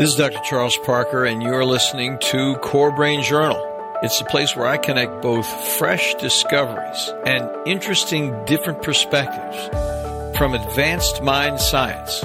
[0.00, 0.40] This is Dr.
[0.44, 3.62] Charles Parker, and you're listening to Core Brain Journal.
[4.02, 5.46] It's the place where I connect both
[5.76, 12.22] fresh discoveries and interesting different perspectives from advanced mind science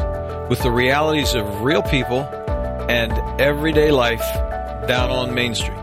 [0.49, 2.21] with the realities of real people
[2.87, 4.23] and everyday life
[4.87, 5.77] down on Main Street.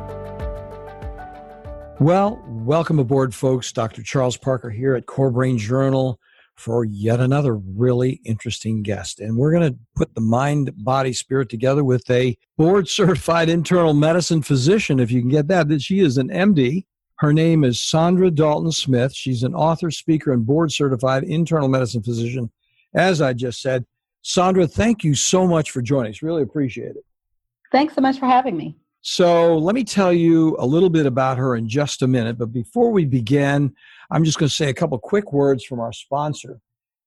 [2.01, 3.71] Well, welcome aboard, folks.
[3.71, 4.03] Dr.
[4.03, 6.19] Charles Parker here at Core Brain Journal
[6.57, 9.21] for yet another really interesting guest.
[9.21, 13.95] And we're going to put the mind, body, spirit together with a board certified internal
[13.95, 15.81] medicine physician, if you can get that.
[15.81, 16.85] She is an MD.
[17.17, 19.15] Her name is Sandra Dalton Smith.
[19.15, 22.51] She's an author, speaker, and board certified internal medicine physician.
[22.95, 23.85] As I just said,
[24.23, 26.23] Sandra, thank you so much for joining us.
[26.23, 27.05] Really appreciate it.
[27.71, 28.77] Thanks so much for having me.
[29.05, 32.39] So, let me tell you a little bit about her in just a minute.
[32.39, 33.75] But before we begin,
[34.13, 36.61] I'm just going to say a couple quick words from our sponsor.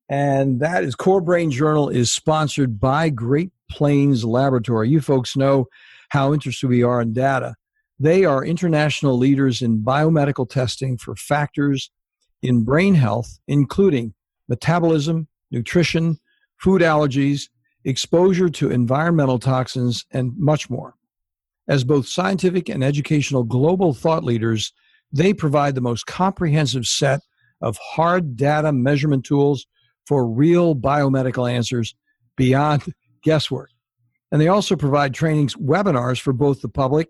[0.10, 4.90] And that is Core Brain Journal is sponsored by Great Plains Laboratory.
[4.90, 5.68] You folks know
[6.10, 7.56] how interested we are in data.
[7.98, 11.90] They are international leaders in biomedical testing for factors
[12.42, 14.14] in brain health, including
[14.48, 16.20] metabolism, nutrition,
[16.58, 17.50] food allergies,
[17.86, 20.96] exposure to environmental toxins, and much more.
[21.68, 24.72] As both scientific and educational global thought leaders,
[25.12, 27.22] they provide the most comprehensive set
[27.62, 29.66] of hard data measurement tools
[30.06, 31.96] for real biomedical answers
[32.36, 32.94] beyond
[33.24, 33.72] guesswork.
[34.32, 37.10] And they also provide trainings, webinars for both the public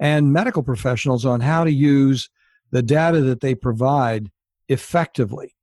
[0.00, 2.28] and medical professionals on how to use
[2.72, 4.30] the data that they provide
[4.68, 5.54] effectively.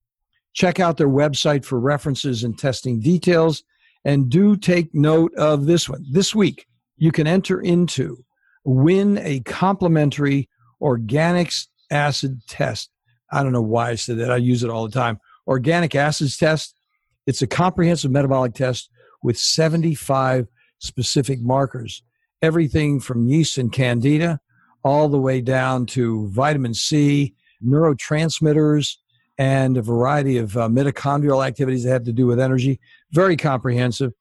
[0.53, 3.63] Check out their website for references and testing details.
[4.03, 6.03] And do take note of this one.
[6.09, 6.65] This week,
[6.97, 8.23] you can enter into
[8.63, 10.49] win a complimentary
[10.81, 12.89] organics acid test.
[13.31, 14.31] I don't know why I said that.
[14.31, 15.19] I use it all the time.
[15.47, 16.75] Organic acids test.
[17.25, 18.89] It's a comprehensive metabolic test
[19.23, 20.47] with 75
[20.79, 22.03] specific markers.
[22.41, 24.39] Everything from yeast and candida
[24.83, 28.97] all the way down to vitamin C, neurotransmitters,
[29.37, 32.79] and a variety of uh, mitochondrial activities that have to do with energy.
[33.11, 34.13] Very comprehensive.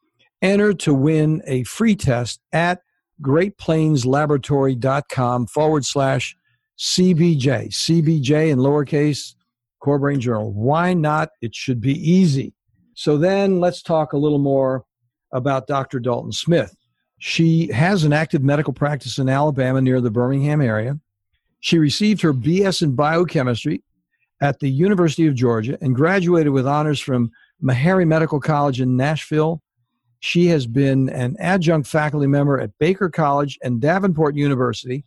[0.42, 2.82] Enter to win a free test at
[3.22, 6.36] greatplainslaboratory.com forward slash
[6.78, 9.34] CBJ, CBJ in lowercase,
[9.80, 10.52] Core Brain Journal.
[10.52, 11.30] Why not?
[11.42, 12.54] It should be easy.
[12.94, 14.84] So then let's talk a little more
[15.32, 16.00] about Dr.
[16.00, 16.74] Dalton Smith.
[17.18, 20.98] She has an active medical practice in Alabama near the Birmingham area.
[21.60, 23.82] She received her BS in biochemistry
[24.40, 27.30] at the University of Georgia and graduated with honors from
[27.62, 29.62] Meharry Medical College in Nashville.
[30.20, 35.04] She has been an adjunct faculty member at Baker College and Davenport University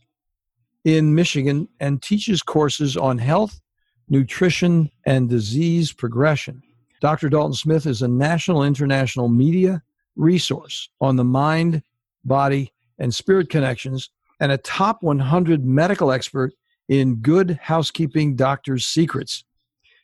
[0.84, 3.62] in Michigan and teaches courses on health,
[4.10, 6.62] nutrition, and disease progression.
[7.00, 7.30] Dr.
[7.30, 9.84] Dalton Smith is a national international media
[10.16, 11.84] resource on the mind,
[12.26, 14.10] body, and spirit connections
[14.40, 16.54] and a top 100 medical expert
[16.90, 19.44] in good housekeeping doctor's secrets.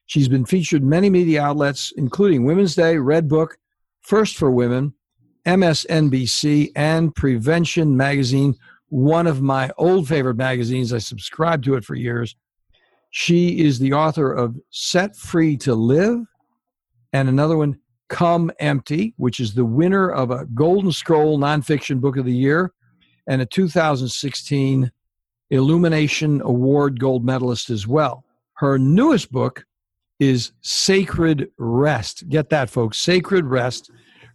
[0.06, 3.58] She's been featured many media outlets, including Women's Day, Red Book,
[4.02, 4.94] First for Women,
[5.50, 8.54] MSNBC, and Prevention Magazine,
[8.90, 10.94] one of my old favorite magazines.
[10.94, 12.36] I subscribed to it for years.
[13.10, 16.20] She is the author of Set Free to Live
[17.14, 17.80] and another one,
[18.10, 22.72] Come Empty, which is the winner of a Golden Scroll Nonfiction Book of the Year
[23.26, 24.92] and a 2016
[25.50, 28.24] Illumination Award gold medalist as well.
[28.54, 29.66] Her newest book
[30.20, 32.30] is Sacred Rest.
[32.30, 33.00] Get that, folks.
[33.00, 33.90] Sacred Rest.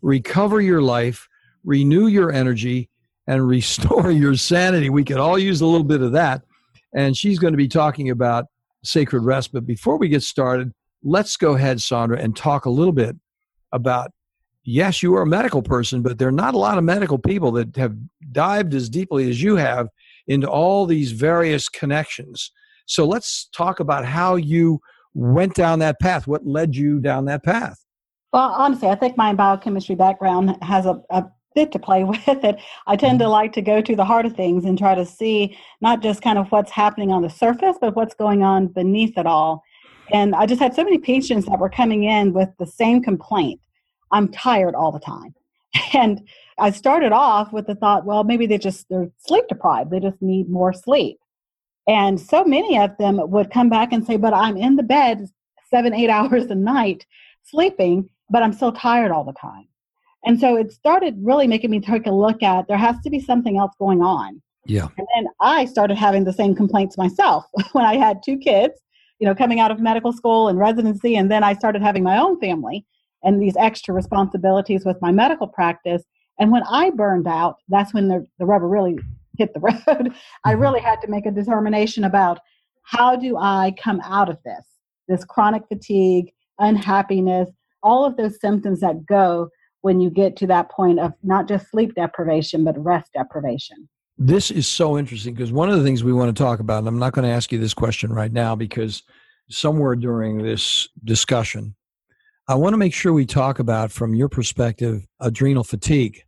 [0.04, 1.26] Recover your life,
[1.64, 2.90] renew your energy,
[3.26, 4.90] and restore your sanity.
[4.90, 6.42] We could all use a little bit of that.
[6.94, 8.44] And she's going to be talking about
[8.84, 9.52] sacred rest.
[9.52, 10.72] But before we get started,
[11.02, 13.16] let's go ahead, Sandra, and talk a little bit
[13.72, 14.10] about
[14.62, 17.52] yes, you are a medical person, but there are not a lot of medical people
[17.52, 17.96] that have
[18.32, 19.88] dived as deeply as you have
[20.26, 22.50] into all these various connections.
[22.86, 24.80] So let's talk about how you
[25.14, 26.26] went down that path.
[26.26, 27.83] What led you down that path?
[28.34, 32.56] Well, honestly, I think my biochemistry background has a, a bit to play with it.
[32.88, 33.30] I tend to mm-hmm.
[33.30, 36.36] like to go to the heart of things and try to see not just kind
[36.36, 39.62] of what's happening on the surface, but what's going on beneath it all.
[40.10, 43.60] And I just had so many patients that were coming in with the same complaint
[44.10, 45.34] I'm tired all the time.
[45.94, 46.26] And
[46.58, 49.92] I started off with the thought, well, maybe they just, they're sleep deprived.
[49.92, 51.20] They just need more sleep.
[51.86, 55.28] And so many of them would come back and say, but I'm in the bed
[55.70, 57.06] seven, eight hours a night
[57.44, 59.66] sleeping, but I'm still tired all the time.
[60.24, 63.20] And so it started really making me take a look at there has to be
[63.20, 64.40] something else going on.
[64.66, 64.88] Yeah.
[64.96, 68.74] And then I started having the same complaints myself when I had two kids,
[69.18, 71.16] you know, coming out of medical school and residency.
[71.16, 72.86] And then I started having my own family
[73.22, 76.02] and these extra responsibilities with my medical practice.
[76.38, 78.98] And when I burned out, that's when the, the rubber really
[79.36, 79.74] hit the road.
[80.44, 80.60] I mm-hmm.
[80.60, 82.38] really had to make a determination about
[82.84, 84.64] how do I come out of this,
[85.08, 87.48] this chronic fatigue, unhappiness,
[87.84, 89.50] all of those symptoms that go
[89.82, 93.88] when you get to that point of not just sleep deprivation, but rest deprivation.
[94.16, 96.88] This is so interesting because one of the things we want to talk about, and
[96.88, 99.02] I'm not going to ask you this question right now because
[99.50, 101.74] somewhere during this discussion,
[102.48, 106.22] I want to make sure we talk about, from your perspective, adrenal fatigue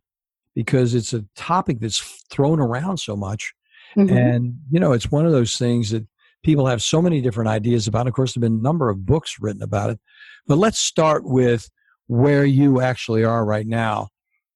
[0.53, 1.99] because it's a topic that's
[2.29, 3.53] thrown around so much.
[3.95, 4.17] Mm-hmm.
[4.17, 6.05] And, you know, it's one of those things that
[6.47, 8.07] people have so many different ideas about.
[8.07, 9.99] Of course, there have been a number of books written about it.
[10.47, 11.69] But let's start with
[12.07, 14.07] where you actually are right now.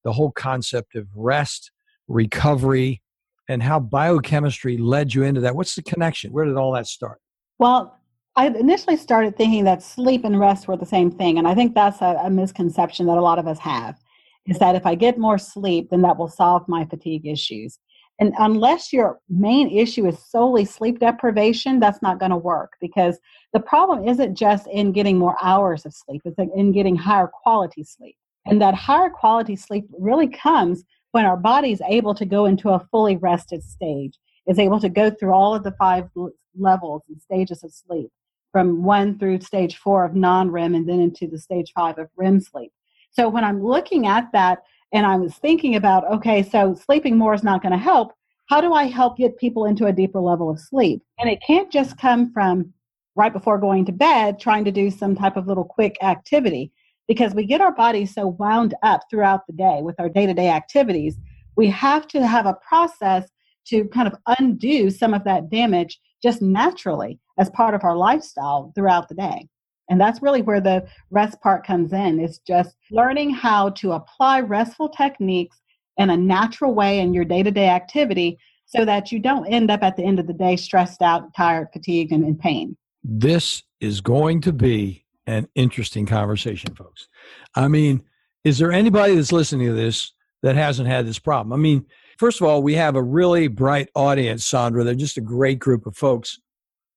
[0.02, 1.70] The whole concept of rest,
[2.08, 3.02] recovery,
[3.46, 5.54] and how biochemistry led you into that.
[5.54, 6.32] What's the connection?
[6.32, 7.20] Where did all that start?
[7.58, 8.00] Well,
[8.36, 11.36] I initially started thinking that sleep and rest were the same thing.
[11.36, 14.00] And I think that's a, a misconception that a lot of us have
[14.46, 17.78] is that if I get more sleep, then that will solve my fatigue issues.
[18.22, 23.18] And unless your main issue is solely sleep deprivation, that's not going to work because
[23.52, 27.82] the problem isn't just in getting more hours of sleep, it's in getting higher quality
[27.82, 28.14] sleep.
[28.46, 32.68] And that higher quality sleep really comes when our body is able to go into
[32.68, 34.16] a fully rested stage,
[34.46, 36.08] is able to go through all of the five
[36.56, 38.08] levels and stages of sleep,
[38.52, 42.08] from one through stage four of non REM and then into the stage five of
[42.16, 42.70] REM sleep.
[43.10, 44.62] So when I'm looking at that
[44.92, 48.12] and I was thinking about, okay, so sleeping more is not going to help.
[48.48, 51.02] How do I help get people into a deeper level of sleep?
[51.18, 52.72] And it can't just come from
[53.16, 56.72] right before going to bed trying to do some type of little quick activity
[57.08, 60.34] because we get our bodies so wound up throughout the day with our day to
[60.34, 61.16] day activities.
[61.56, 63.28] We have to have a process
[63.66, 68.72] to kind of undo some of that damage just naturally as part of our lifestyle
[68.74, 69.48] throughout the day.
[69.90, 72.20] And that's really where the rest part comes in.
[72.20, 75.60] It's just learning how to apply restful techniques
[75.98, 79.70] in a natural way in your day to day activity so that you don't end
[79.70, 82.76] up at the end of the day stressed out, tired, fatigued, and in pain.
[83.04, 87.08] This is going to be an interesting conversation, folks.
[87.54, 88.02] I mean,
[88.44, 90.12] is there anybody that's listening to this
[90.42, 91.52] that hasn't had this problem?
[91.52, 91.84] I mean,
[92.18, 94.84] first of all, we have a really bright audience, Sandra.
[94.84, 96.38] They're just a great group of folks,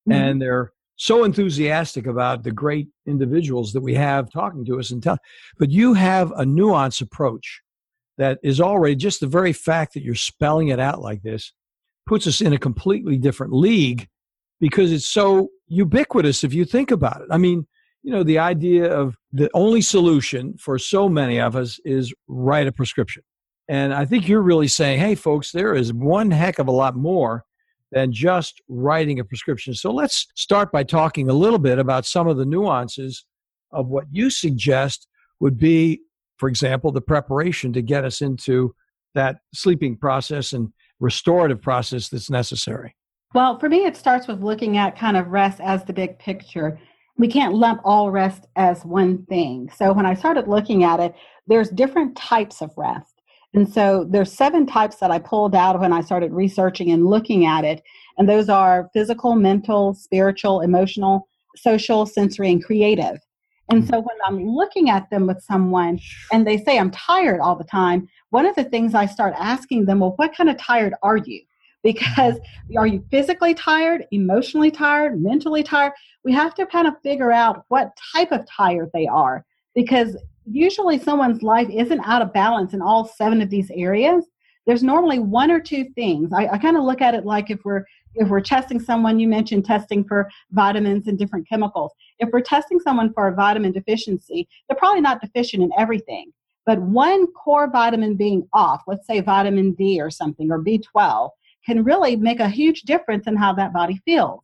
[0.08, 0.12] mm-hmm.
[0.14, 5.04] and they're so enthusiastic about the great individuals that we have talking to us and
[5.04, 5.18] tell
[5.58, 7.62] but you have a nuanced approach
[8.18, 11.54] that is already just the very fact that you're spelling it out like this
[12.06, 14.08] puts us in a completely different league
[14.60, 17.28] because it's so ubiquitous if you think about it.
[17.32, 17.68] I mean
[18.04, 22.68] you know the idea of the only solution for so many of us is write
[22.68, 23.24] a prescription.
[23.68, 26.96] And i think you're really saying hey folks there is one heck of a lot
[26.96, 27.44] more
[27.96, 29.74] than just writing a prescription.
[29.74, 33.26] So let's start by talking a little bit about some of the nuances
[33.72, 35.08] of what you suggest
[35.40, 36.02] would be,
[36.38, 38.76] for example, the preparation to get us into
[39.16, 42.94] that sleeping process and restorative process that's necessary.
[43.34, 46.78] Well, for me, it starts with looking at kind of rest as the big picture.
[47.18, 49.70] We can't lump all rest as one thing.
[49.74, 51.16] So when I started looking at it,
[51.48, 53.15] there's different types of rest.
[53.54, 57.46] And so there's seven types that I pulled out when I started researching and looking
[57.46, 57.82] at it.
[58.18, 63.18] And those are physical, mental, spiritual, emotional, social, sensory, and creative.
[63.70, 63.90] And mm-hmm.
[63.90, 66.00] so when I'm looking at them with someone
[66.32, 69.86] and they say I'm tired all the time, one of the things I start asking
[69.86, 71.42] them, well, what kind of tired are you?
[71.84, 72.36] Because
[72.78, 75.94] are you physically tired, emotionally tired, mentally tired?
[76.24, 81.00] We have to kind of figure out what type of tired they are because usually
[81.00, 84.26] someone's life isn't out of balance in all seven of these areas.
[84.66, 86.32] There's normally one or two things.
[86.34, 87.84] I, I kind of look at it like if we're
[88.18, 91.92] if we're testing someone you mentioned testing for vitamins and different chemicals.
[92.20, 96.32] If we're testing someone for a vitamin deficiency they're probably not deficient in everything.
[96.66, 101.30] But one core vitamin being off let's say vitamin d or something or b12
[101.66, 104.42] can really make a huge difference in how that body feels.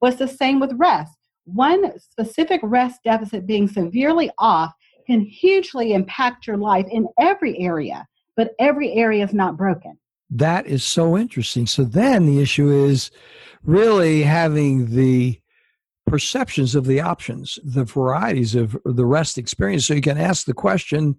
[0.00, 1.16] Well the same with rest?
[1.46, 4.72] One specific rest deficit being severely off
[5.06, 8.06] can hugely impact your life in every area,
[8.36, 9.98] but every area is not broken.
[10.30, 11.66] That is so interesting.
[11.66, 13.10] So then the issue is
[13.62, 15.40] really having the
[16.06, 19.86] perceptions of the options, the varieties of the rest experience.
[19.86, 21.16] So you can ask the question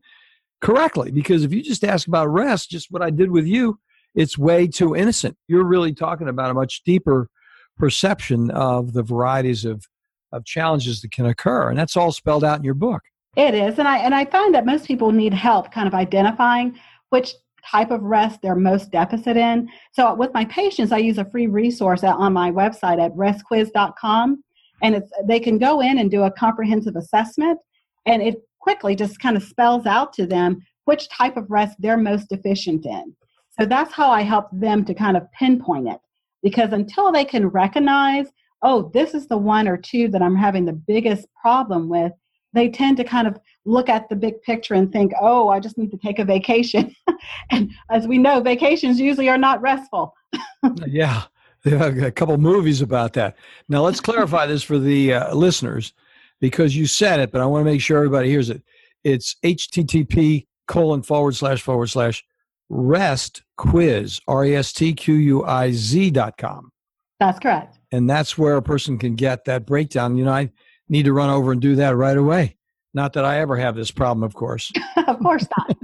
[0.62, 1.12] correctly.
[1.12, 3.80] Because if you just ask about rest, just what I did with you,
[4.13, 5.38] it's way too innocent.
[5.48, 7.30] You're really talking about a much deeper
[7.77, 9.86] perception of the varieties of,
[10.32, 11.70] of challenges that can occur.
[11.70, 13.01] And that's all spelled out in your book.
[13.36, 16.80] It is, and I and I find that most people need help kind of identifying
[17.10, 17.34] which
[17.70, 19.70] type of rest they're most deficit in.
[19.92, 24.44] So with my patients, I use a free resource on my website at restquiz.com,
[24.82, 27.60] and it's they can go in and do a comprehensive assessment,
[28.06, 31.98] and it quickly just kind of spells out to them which type of rest they're
[31.98, 33.15] most deficient in.
[33.60, 36.00] So that's how I help them to kind of pinpoint it.
[36.42, 38.27] Because until they can recognize,
[38.62, 42.12] oh, this is the one or two that I'm having the biggest problem with,
[42.55, 45.77] they tend to kind of look at the big picture and think, oh, I just
[45.77, 46.95] need to take a vacation.
[47.51, 50.13] and as we know, vacations usually are not restful.
[50.88, 51.24] yeah.
[51.63, 53.38] They have a couple movies about that.
[53.67, 55.93] Now, let's clarify this for the uh, listeners
[56.39, 58.62] because you said it, but I want to make sure everybody hears it.
[59.03, 62.24] It's http colon forward slash forward slash
[62.69, 66.71] rest quiz, R E S T Q U I Z dot com.
[67.19, 67.79] That's correct.
[67.91, 70.17] And that's where a person can get that breakdown.
[70.17, 70.51] You know, I
[70.89, 72.58] need to run over and do that right away.
[72.94, 74.72] Not that I ever have this problem, of course.
[75.08, 75.77] of course not.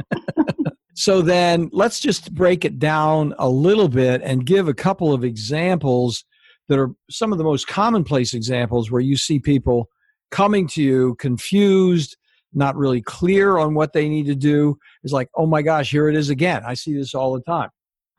[0.94, 5.24] so then let's just break it down a little bit and give a couple of
[5.24, 6.24] examples
[6.68, 9.90] that are some of the most commonplace examples where you see people
[10.32, 12.16] coming to you confused,
[12.54, 14.78] not really clear on what they need to do.
[15.04, 16.64] It's like, oh my gosh, here it is again.
[16.66, 17.70] I see this all the time.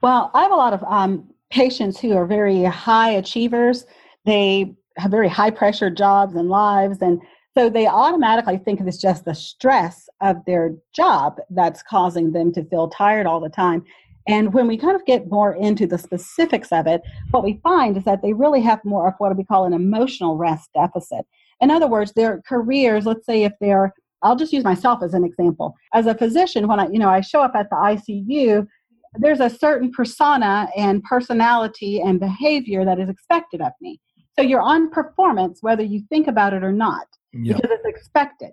[0.03, 3.87] Well, I have a lot of um, patients who are very high achievers.
[4.25, 6.99] They have very high pressure jobs and lives.
[7.01, 7.21] And
[7.57, 12.65] so they automatically think it's just the stress of their job that's causing them to
[12.65, 13.85] feel tired all the time.
[14.27, 17.97] And when we kind of get more into the specifics of it, what we find
[17.97, 21.27] is that they really have more of what we call an emotional rest deficit.
[21.61, 25.25] In other words, their careers, let's say if they're, I'll just use myself as an
[25.25, 25.75] example.
[25.93, 28.67] As a physician, when I, you know, I show up at the ICU,
[29.15, 34.01] there's a certain persona and personality and behavior that is expected of me.
[34.39, 37.07] So you're on performance whether you think about it or not
[37.55, 38.53] because it's expected.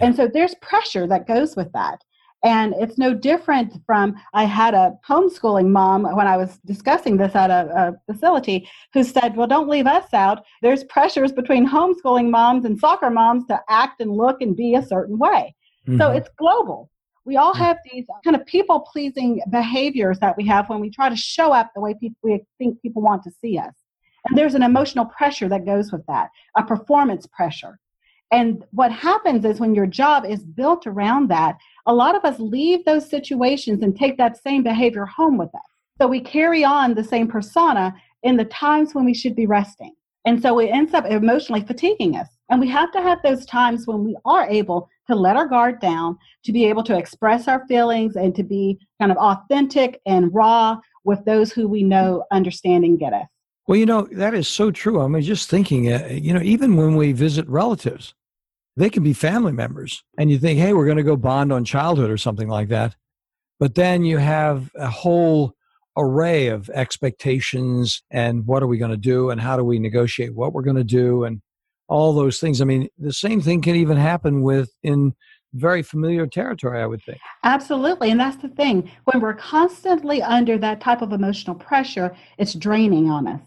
[0.00, 2.02] And so there's pressure that goes with that.
[2.42, 7.34] And it's no different from I had a homeschooling mom when I was discussing this
[7.34, 10.44] at a, a, facility who said, Well, don't leave us out.
[10.62, 14.82] There's pressures between homeschooling moms and soccer moms to act and look and be a
[14.82, 15.54] certain way.
[15.86, 15.98] Mm-hmm.
[15.98, 16.90] So it's global.
[17.26, 21.10] We all have these kind of people pleasing behaviors that we have when we try
[21.10, 23.74] to show up the way people, we think people want to see us.
[24.28, 27.78] And there's an emotional pressure that goes with that, a performance pressure.
[28.32, 32.38] And what happens is when your job is built around that, a lot of us
[32.38, 35.62] leave those situations and take that same behavior home with us.
[36.00, 39.94] So we carry on the same persona in the times when we should be resting.
[40.26, 42.28] And so it ends up emotionally fatiguing us.
[42.50, 45.80] And we have to have those times when we are able to let our guard
[45.80, 50.32] down, to be able to express our feelings and to be kind of authentic and
[50.32, 53.26] raw with those who we know understand and get us.
[53.66, 55.00] Well, you know, that is so true.
[55.00, 58.14] I mean, just thinking, uh, you know, even when we visit relatives,
[58.76, 60.02] they can be family members.
[60.18, 62.96] And you think, hey, we're going to go bond on childhood or something like that.
[63.58, 65.54] But then you have a whole
[65.96, 70.34] array of expectations and what are we going to do and how do we negotiate
[70.34, 71.42] what we're going to do and
[71.88, 72.60] all those things.
[72.60, 75.14] I mean, the same thing can even happen with in
[75.52, 77.18] very familiar territory, I would think.
[77.42, 78.10] Absolutely.
[78.10, 78.90] And that's the thing.
[79.04, 83.40] When we're constantly under that type of emotional pressure, it's draining on us.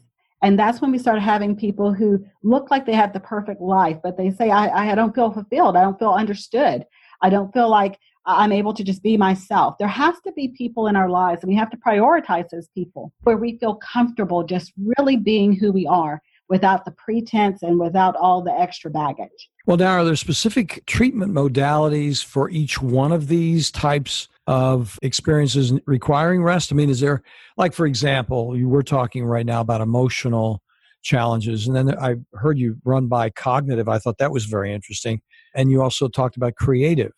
[0.43, 3.97] And that's when we start having people who look like they have the perfect life,
[4.03, 5.77] but they say, I, I don't feel fulfilled.
[5.77, 6.85] I don't feel understood.
[7.21, 9.77] I don't feel like I'm able to just be myself.
[9.79, 13.13] There has to be people in our lives, and we have to prioritize those people
[13.23, 18.15] where we feel comfortable just really being who we are without the pretense and without
[18.17, 19.49] all the extra baggage.
[19.65, 25.73] Well, now, are there specific treatment modalities for each one of these types of experiences
[25.85, 26.71] requiring rest?
[26.71, 27.23] I mean, is there,
[27.57, 30.61] like, for example, you were talking right now about emotional
[31.01, 33.89] challenges, and then I heard you run by cognitive.
[33.89, 35.21] I thought that was very interesting.
[35.55, 37.13] And you also talked about creative.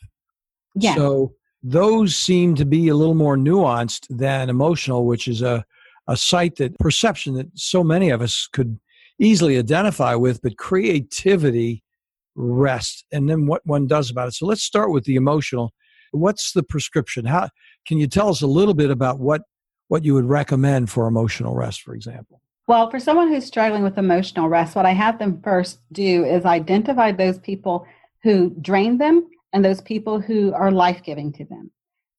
[0.75, 0.95] Yeah.
[0.95, 5.63] So those seem to be a little more nuanced than emotional, which is a,
[6.07, 8.79] a site that perception that so many of us could
[9.19, 11.81] easily identify with, but creativity
[12.35, 14.33] rest and then what one does about it.
[14.33, 15.73] So let's start with the emotional
[16.11, 17.25] what's the prescription?
[17.25, 17.49] How
[17.87, 19.41] can you tell us a little bit about what
[19.87, 22.41] what you would recommend for emotional rest, for example?
[22.67, 26.45] Well, for someone who's struggling with emotional rest, what I have them first do is
[26.45, 27.85] identify those people
[28.23, 31.69] who drain them and those people who are life giving to them.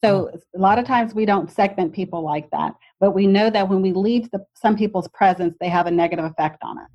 [0.05, 0.59] So mm-hmm.
[0.59, 3.83] a lot of times we don't segment people like that, but we know that when
[3.83, 6.91] we leave the, some people's presence, they have a negative effect on us.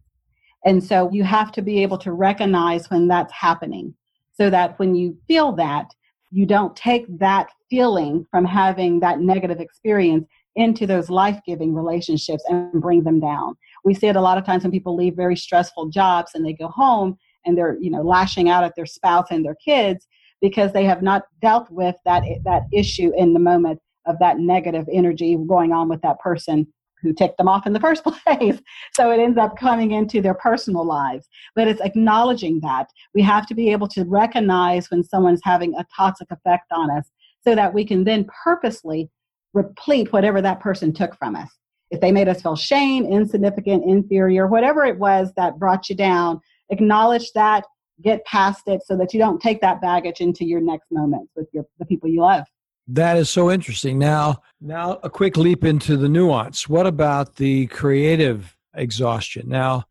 [0.63, 3.95] And so you have to be able to recognize when that's happening
[4.33, 5.93] so that when you feel that,
[6.31, 12.81] you don't take that feeling from having that negative experience into those life-giving relationships and
[12.81, 13.55] bring them down.
[13.85, 16.53] We see it a lot of times when people leave very stressful jobs and they
[16.53, 20.07] go home and they're, you know, lashing out at their spouse and their kids
[20.41, 24.87] because they have not dealt with that that issue in the moment of that negative
[24.91, 26.67] energy going on with that person
[27.01, 28.59] who ticked them off in the first place.
[28.93, 31.27] so it ends up coming into their personal lives.
[31.55, 32.87] But it's acknowledging that.
[33.13, 37.09] We have to be able to recognize when someone's having a toxic effect on us
[37.43, 39.09] so that we can then purposely
[39.53, 41.49] replete whatever that person took from us.
[41.89, 46.39] If they made us feel shame, insignificant, inferior, whatever it was that brought you down,
[46.69, 47.65] acknowledge that,
[48.01, 51.47] get past it so that you don't take that baggage into your next moments with
[51.51, 52.45] your, the people you love.
[52.93, 53.97] That is so interesting.
[53.97, 56.67] Now, now a quick leap into the nuance.
[56.67, 59.47] What about the creative exhaustion?
[59.47, 59.85] Now,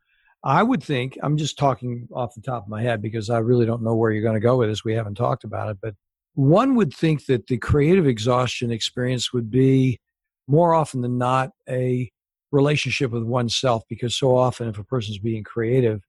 [0.45, 3.65] I would think I'm just talking off the top of my head because I really
[3.65, 4.85] don't know where you're going to go with this.
[4.85, 5.95] We haven't talked about it, but
[6.35, 9.99] one would think that the creative exhaustion experience would be
[10.47, 12.11] more often than not a
[12.53, 16.03] relationship with oneself because so often if a person's being creative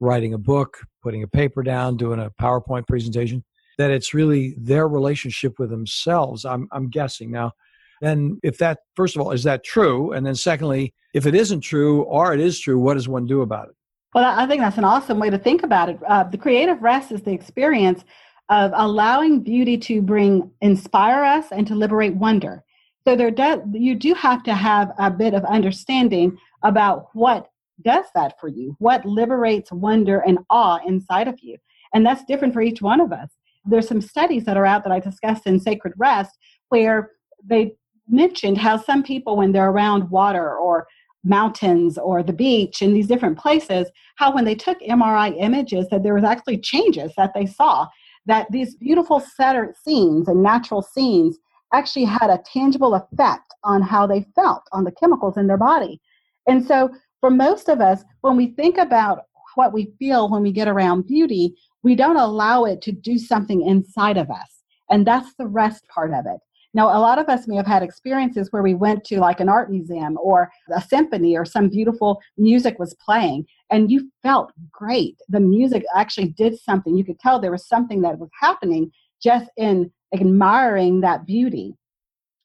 [0.00, 3.42] writing a book putting a paper down doing a powerpoint presentation
[3.78, 7.30] that it's really their relationship with themselves i'm, I'm guessing.
[7.30, 7.52] Now
[8.00, 10.12] then if that first of all is that true?
[10.12, 13.42] And then secondly if it isn't true or it is true what does one do
[13.42, 13.74] about it?
[14.14, 15.98] Well i think that's an awesome way to think about it.
[16.06, 18.04] Uh, the creative rest is the experience
[18.48, 22.64] of allowing beauty to bring inspire us and to liberate wonder.
[23.06, 27.48] So there does you do have to have a bit of understanding about what
[27.82, 31.56] does that for you, what liberates wonder and awe inside of you.
[31.94, 33.30] And that's different for each one of us.
[33.68, 36.36] There's some studies that are out that I discussed in Sacred Rest
[36.68, 37.10] where
[37.44, 37.74] they
[38.08, 40.86] mentioned how some people, when they're around water or
[41.24, 46.02] mountains or the beach in these different places, how when they took MRI images, that
[46.02, 47.86] there was actually changes that they saw.
[48.26, 51.38] That these beautiful set scenes and natural scenes
[51.72, 56.00] actually had a tangible effect on how they felt, on the chemicals in their body.
[56.46, 59.24] And so, for most of us, when we think about
[59.58, 63.60] what we feel when we get around beauty, we don't allow it to do something
[63.62, 64.62] inside of us.
[64.88, 66.38] And that's the rest part of it.
[66.74, 69.48] Now, a lot of us may have had experiences where we went to like an
[69.48, 75.16] art museum or a symphony or some beautiful music was playing and you felt great.
[75.28, 76.96] The music actually did something.
[76.96, 81.74] You could tell there was something that was happening just in admiring that beauty.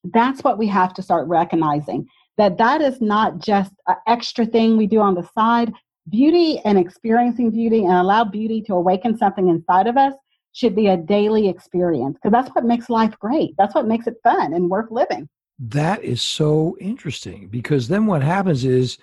[0.03, 2.07] That's what we have to start recognizing
[2.39, 5.71] that that is not just an extra thing we do on the side.
[6.09, 10.13] Beauty and experiencing beauty and allow beauty to awaken something inside of us
[10.51, 13.55] should be a daily experience because that's what makes life great.
[13.57, 15.29] That's what makes it fun and worth living.
[15.59, 18.97] That is so interesting because then what happens is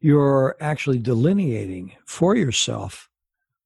[0.00, 3.08] you're actually delineating for yourself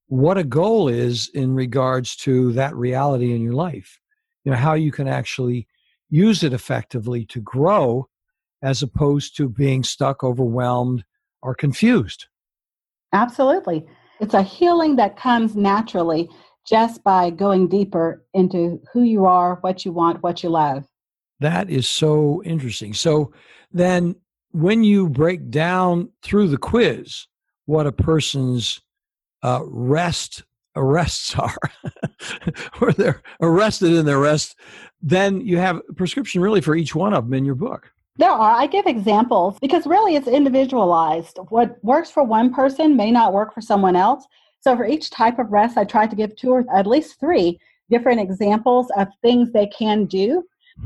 [0.07, 3.99] what a goal is in regards to that reality in your life
[4.43, 5.67] you know how you can actually
[6.09, 8.07] use it effectively to grow
[8.61, 11.03] as opposed to being stuck overwhelmed
[11.41, 12.27] or confused
[13.13, 13.85] absolutely.
[14.19, 16.29] It's a healing that comes naturally
[16.65, 20.85] just by going deeper into who you are what you want what you love.
[21.39, 22.93] That is so interesting.
[22.93, 23.33] So
[23.71, 24.15] then
[24.51, 27.27] when you break down through the quiz
[27.65, 28.81] what a person's
[29.43, 30.43] uh, rest
[30.75, 31.57] arrests are,
[32.79, 34.55] where they're arrested in their rest,
[35.01, 37.91] then you have prescription really for each one of them in your book.
[38.17, 38.51] There are.
[38.51, 41.39] I give examples because really it's individualized.
[41.49, 44.25] What works for one person may not work for someone else.
[44.59, 47.59] So for each type of rest, I try to give two or at least three
[47.89, 50.43] different examples of things they can do.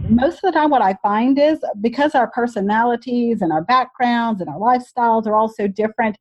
[0.10, 4.50] Most of the time, what I find is because our personalities and our backgrounds and
[4.50, 6.18] our lifestyles are all so different,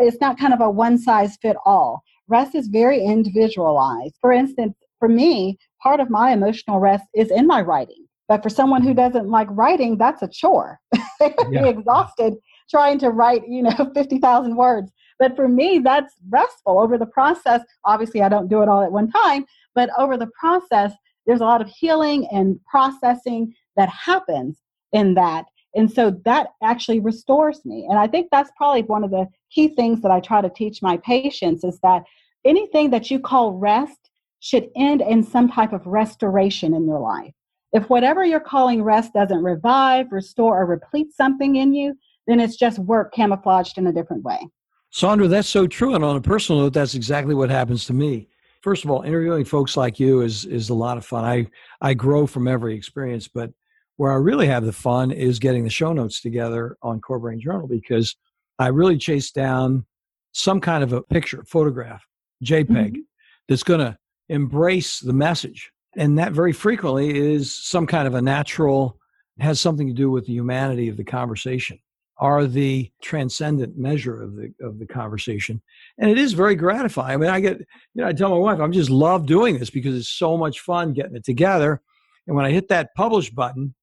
[0.00, 2.02] it's not kind of a one size fit all.
[2.28, 4.16] Rest is very individualized.
[4.20, 8.05] For instance, for me, part of my emotional rest is in my writing.
[8.28, 10.80] But for someone who doesn't like writing, that's a chore.
[10.92, 11.62] they would yeah.
[11.62, 12.34] be exhausted
[12.68, 14.90] trying to write, you know, 50,000 words.
[15.18, 17.62] But for me, that's restful over the process.
[17.84, 20.92] Obviously, I don't do it all at one time, but over the process,
[21.26, 24.58] there's a lot of healing and processing that happens
[24.92, 25.46] in that.
[25.74, 27.86] And so that actually restores me.
[27.88, 30.82] And I think that's probably one of the key things that I try to teach
[30.82, 32.04] my patients is that
[32.44, 34.10] anything that you call rest
[34.40, 37.34] should end in some type of restoration in your life.
[37.76, 41.94] If whatever you're calling rest doesn't revive, restore, or replete something in you,
[42.26, 44.48] then it's just work camouflaged in a different way.
[44.90, 45.94] Sandra, that's so true.
[45.94, 48.28] And on a personal note, that's exactly what happens to me.
[48.62, 51.26] First of all, interviewing folks like you is is a lot of fun.
[51.26, 51.46] I
[51.82, 53.50] I grow from every experience, but
[53.96, 57.40] where I really have the fun is getting the show notes together on Core Brain
[57.40, 58.16] Journal because
[58.58, 59.84] I really chase down
[60.32, 62.06] some kind of a picture, photograph,
[62.42, 63.00] JPEG, mm-hmm.
[63.48, 63.98] that's going to
[64.30, 65.72] embrace the message.
[65.96, 68.98] And that very frequently is some kind of a natural,
[69.40, 71.78] has something to do with the humanity of the conversation
[72.18, 75.60] are the transcendent measure of the of the conversation
[75.98, 78.58] and it is very gratifying i mean i get you know i tell my wife
[78.58, 81.82] i'm just love doing this because it's so much fun getting it together
[82.26, 83.74] and when i hit that publish button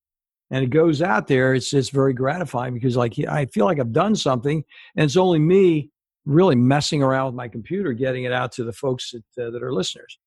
[0.53, 3.91] and it goes out there, it's just very gratifying because like I feel like I've
[3.91, 4.63] done something,
[4.95, 5.89] and it's only me
[6.25, 9.63] really messing around with my computer getting it out to the folks that uh, that
[9.63, 10.19] are listeners.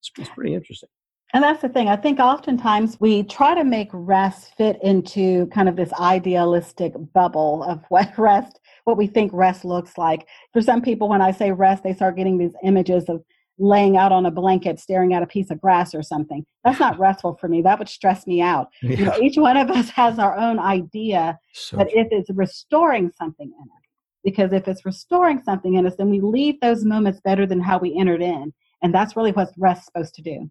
[0.00, 0.90] It's, it's pretty interesting.
[1.34, 1.88] And that's the thing.
[1.88, 7.64] I think oftentimes we try to make rest fit into kind of this idealistic bubble
[7.64, 10.28] of what rest, what we think rest looks like.
[10.52, 13.22] For some people, when I say rest, they start getting these images of
[13.58, 16.44] laying out on a blanket staring at a piece of grass or something.
[16.64, 17.62] That's not restful for me.
[17.62, 18.68] That would stress me out.
[18.82, 18.98] Yeah.
[18.98, 23.10] You know, each one of us has our own idea, so but if it's restoring
[23.18, 23.82] something in us,
[24.22, 27.78] because if it's restoring something in us, then we leave those moments better than how
[27.78, 28.52] we entered in.
[28.82, 30.50] And that's really what rest's supposed to do.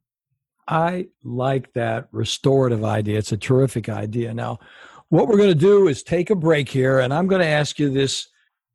[0.68, 3.18] I like that restorative idea.
[3.18, 4.34] It's a terrific idea.
[4.34, 4.60] Now,
[5.10, 7.78] what we're going to do is take a break here, and I'm going to ask
[7.80, 8.28] you this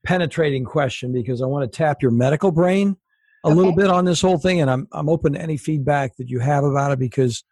[0.04, 2.96] penetrating question because I want to tap your medical brain
[3.44, 3.56] a okay.
[3.56, 6.40] little bit on this whole thing, and I'm I'm open to any feedback that you
[6.40, 7.44] have about it because,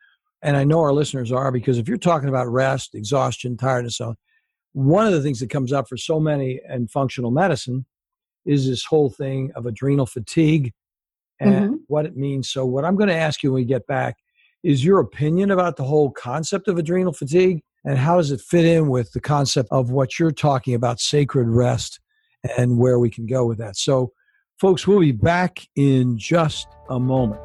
[0.42, 4.14] and I know our listeners are because if you're talking about rest, exhaustion, tiredness, so
[4.72, 7.86] one of the things that comes up for so many in functional medicine
[8.44, 10.72] is this whole thing of adrenal fatigue
[11.40, 11.74] and mm-hmm.
[11.88, 12.50] what it means.
[12.50, 14.16] So, what I'm going to ask you when we get back
[14.66, 18.64] is your opinion about the whole concept of adrenal fatigue and how does it fit
[18.64, 22.00] in with the concept of what you're talking about sacred rest
[22.58, 23.76] and where we can go with that.
[23.76, 24.12] So,
[24.58, 27.40] folks, we'll be back in just a moment.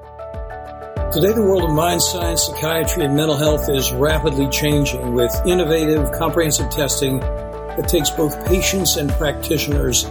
[1.13, 6.11] Today, the world of mind science, psychiatry, and mental health is rapidly changing with innovative,
[6.13, 10.05] comprehensive testing that takes both patients and practitioners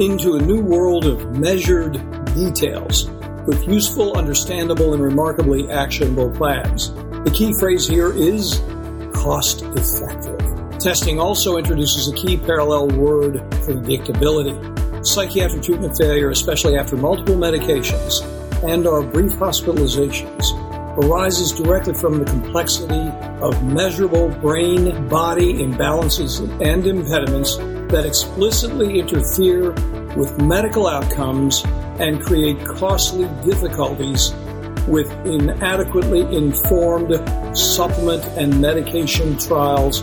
[0.00, 1.92] into a new world of measured
[2.34, 3.10] details
[3.46, 6.92] with useful, understandable, and remarkably actionable plans.
[7.24, 8.60] The key phrase here is
[9.14, 10.78] cost effective.
[10.78, 15.06] Testing also introduces a key parallel word predictability.
[15.06, 18.22] Psychiatric treatment failure, especially after multiple medications
[18.62, 20.44] and or brief hospitalizations,
[20.98, 23.08] arises directly from the complexity
[23.42, 27.56] of measurable brain body imbalances and impediments
[27.88, 29.72] that explicitly interfere
[30.16, 31.64] with medical outcomes
[32.00, 34.32] and create costly difficulties
[34.86, 37.12] with inadequately informed
[37.56, 40.02] supplement and medication trials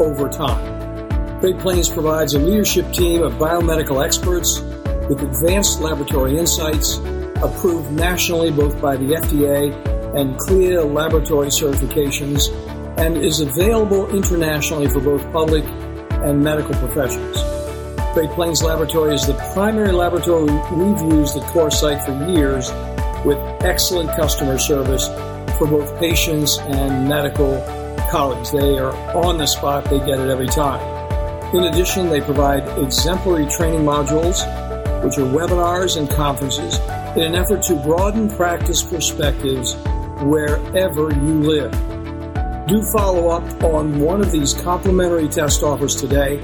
[0.00, 1.40] over time.
[1.40, 4.60] Great Plains provides a leadership team of biomedical experts
[5.08, 6.98] with advanced laboratory insights,
[7.42, 9.74] approved nationally both by the FDA
[10.14, 12.48] and CLIA laboratory certifications,
[12.98, 15.64] and is available internationally for both public
[16.22, 17.59] and medical professionals.
[18.12, 22.68] Great Plains Laboratory is the primary laboratory we've used at CorePsych for years
[23.24, 25.06] with excellent customer service
[25.56, 27.64] for both patients and medical
[28.10, 28.50] colleagues.
[28.50, 30.80] They are on the spot, they get it every time.
[31.54, 34.42] In addition, they provide exemplary training modules,
[35.04, 36.80] which are webinars and conferences,
[37.16, 39.76] in an effort to broaden practice perspectives
[40.22, 41.70] wherever you live.
[42.66, 46.40] Do follow up on one of these complimentary test offers today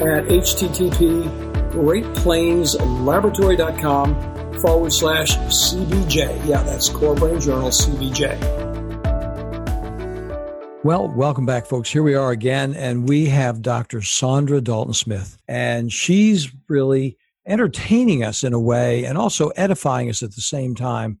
[0.00, 6.46] at http greatplainslaboratory.com forward slash CBJ.
[6.46, 8.64] Yeah, that's Core Brain Journal CBJ.
[10.84, 11.90] Well, welcome back, folks.
[11.90, 14.02] Here we are again, and we have Dr.
[14.02, 20.22] Sandra Dalton Smith, and she's really entertaining us in a way and also edifying us
[20.22, 21.18] at the same time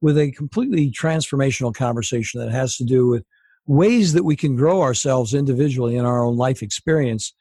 [0.00, 3.24] with a completely transformational conversation that has to do with
[3.66, 7.32] ways that we can grow ourselves individually in our own life experience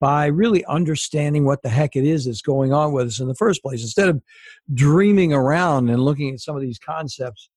[0.00, 3.34] by really understanding what the heck it is that's going on with us in the
[3.34, 3.82] first place.
[3.82, 4.22] Instead of
[4.72, 7.50] dreaming around and looking at some of these concepts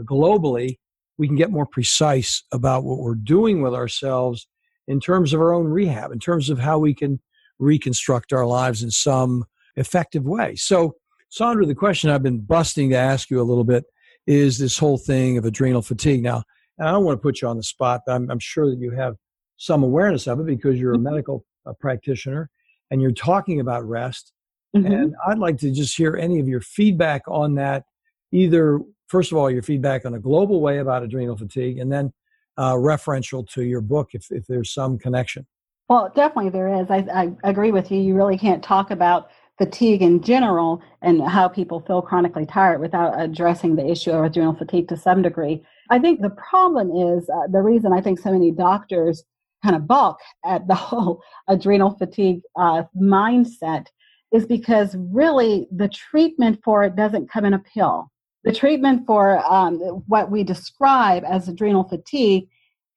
[0.00, 0.76] globally,
[1.18, 4.48] we can get more precise about what we're doing with ourselves
[4.88, 7.20] in terms of our own rehab, in terms of how we can
[7.58, 9.44] reconstruct our lives in some
[9.76, 10.56] effective way.
[10.56, 10.96] So,
[11.28, 13.84] Sandra, the question I've been busting to ask you a little bit
[14.26, 16.22] is this whole thing of adrenal fatigue.
[16.22, 16.42] Now,
[16.80, 18.90] I don't want to put you on the spot, but I'm, I'm sure that you
[18.90, 19.16] have
[19.56, 21.04] some awareness of it because you're a mm-hmm.
[21.04, 22.50] medical a practitioner
[22.90, 24.32] and you're talking about rest.
[24.76, 24.92] Mm-hmm.
[24.92, 27.84] And I'd like to just hear any of your feedback on that,
[28.32, 32.12] either, first of all, your feedback on a global way about adrenal fatigue, and then
[32.56, 35.46] uh, referential to your book if, if there's some connection.
[35.88, 36.90] Well, definitely there is.
[36.90, 38.00] I, I agree with you.
[38.00, 43.20] You really can't talk about fatigue in general and how people feel chronically tired without
[43.20, 45.62] addressing the issue of adrenal fatigue to some degree.
[45.90, 49.24] I think the problem is uh, the reason I think so many doctors
[49.62, 53.86] kind of balk at the whole adrenal fatigue uh, mindset
[54.32, 58.10] is because really the treatment for it doesn't come in a pill.
[58.44, 62.48] The treatment for um, what we describe as adrenal fatigue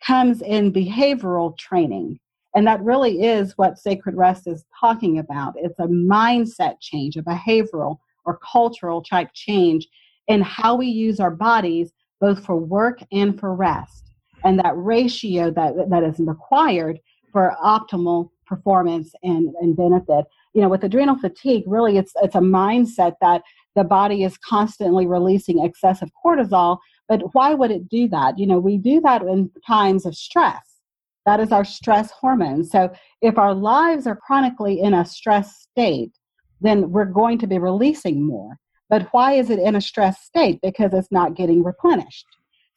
[0.05, 2.19] comes in behavioral training.
[2.55, 5.55] And that really is what Sacred Rest is talking about.
[5.57, 9.87] It's a mindset change, a behavioral or cultural type change
[10.27, 14.04] in how we use our bodies both for work and for rest
[14.45, 16.99] and that ratio that that is required
[17.31, 20.25] for optimal performance and, and benefit.
[20.53, 23.41] You know, with adrenal fatigue, really it's it's a mindset that
[23.75, 26.77] the body is constantly releasing excessive cortisol,
[27.09, 28.39] But why would it do that?
[28.39, 30.79] You know, we do that in times of stress.
[31.25, 32.63] That is our stress hormone.
[32.63, 36.13] So if our lives are chronically in a stress state,
[36.61, 38.57] then we're going to be releasing more.
[38.89, 40.59] But why is it in a stress state?
[40.61, 42.27] Because it's not getting replenished.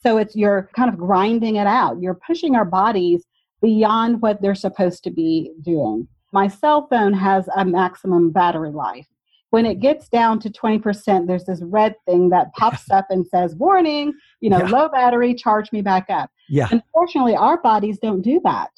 [0.00, 2.00] So it's you're kind of grinding it out.
[2.00, 3.24] You're pushing our bodies
[3.60, 6.06] beyond what they're supposed to be doing.
[6.32, 9.06] My cell phone has a maximum battery life.
[9.50, 13.54] When it gets down to 20%, there's this red thing that pops up and says,
[13.54, 14.68] warning, you know, yeah.
[14.68, 16.30] low battery, charge me back up.
[16.48, 16.68] Yeah.
[16.70, 18.70] Unfortunately, our bodies don't do that.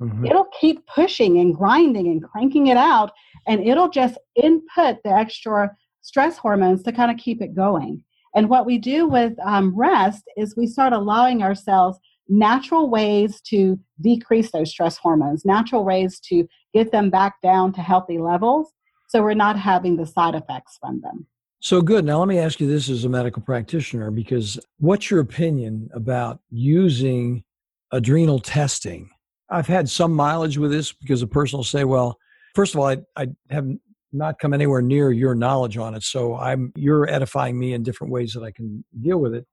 [0.00, 0.26] Mm-hmm.
[0.26, 3.12] It'll keep pushing and grinding and cranking it out,
[3.46, 8.04] and it'll just input the extra stress hormones to kind of keep it going.
[8.34, 13.78] And what we do with um, rest is we start allowing ourselves natural ways to
[14.00, 18.72] decrease those stress hormones, natural ways to get them back down to healthy levels
[19.08, 21.26] so we're not having the side effects from them.
[21.60, 22.04] So good.
[22.04, 26.40] Now, let me ask you this as a medical practitioner because what's your opinion about
[26.50, 27.44] using
[27.92, 29.10] adrenal testing?
[29.48, 32.18] I've had some mileage with this because a person will say, well,
[32.54, 33.68] first of all, I, I have
[34.14, 36.02] not come anywhere near your knowledge on it.
[36.02, 39.46] So I'm you're edifying me in different ways that I can deal with it.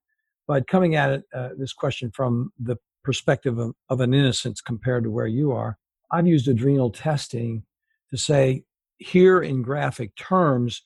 [0.48, 5.04] But coming at it, uh, this question from the perspective of, of an innocence compared
[5.04, 5.78] to where you are,
[6.12, 7.64] I've used adrenal testing
[8.12, 8.64] to say
[8.98, 10.84] here in graphic terms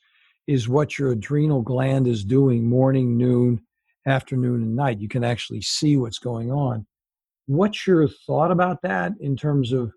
[0.47, 3.61] is what your adrenal gland is doing morning, noon,
[4.07, 4.99] afternoon, and night.
[4.99, 6.85] You can actually see what's going on.
[7.47, 9.91] What's your thought about that in terms of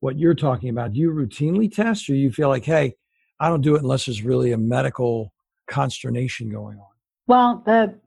[0.00, 0.92] what you're talking about?
[0.92, 2.96] Do you routinely test or you feel like, hey,
[3.42, 5.32] I don't do it unless there's really a medical
[5.66, 6.86] consternation going on.
[7.26, 7.98] Well, the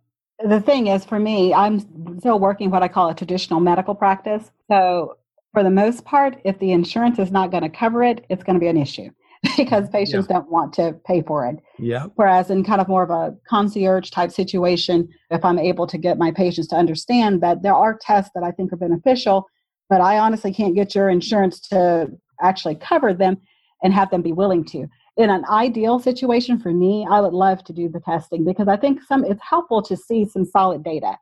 [0.43, 1.80] the thing is for me, I'm
[2.19, 4.50] still working what I call a traditional medical practice.
[4.69, 5.17] So
[5.54, 8.56] for the most part, if the insurance is not going to cover it, it's going
[8.56, 9.10] to be an issue
[9.58, 10.38] because patients yeah.
[10.38, 11.58] don't want to pay for it.
[11.80, 12.08] Yeah.
[12.15, 16.17] Whereas in kind of more of a concierge type situation, if I'm able to get
[16.17, 19.48] my patients to understand that there are tests that I think are beneficial,
[19.89, 22.10] but I honestly can't get your insurance to
[22.41, 23.38] actually cover them
[23.84, 27.63] and have them be willing to in an ideal situation for me, I would love
[27.65, 31.17] to do the testing because I think some it's helpful to see some solid data.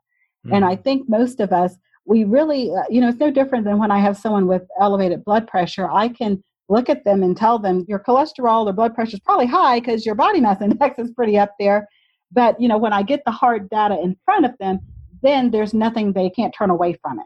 [0.46, 0.54] Mm-hmm.
[0.54, 0.84] And I mm-hmm.
[0.84, 1.76] think most of us,
[2.06, 5.24] we really, uh, you know, it's no different than when I have someone with elevated
[5.24, 5.90] blood pressure.
[5.90, 9.46] I can look at them and tell them your cholesterol or blood pressure is probably
[9.46, 11.88] high because your body mass index is pretty up there.
[12.32, 14.80] But, you know, when I get the hard data in front of them,
[15.22, 17.26] then there's nothing they can't turn away from it.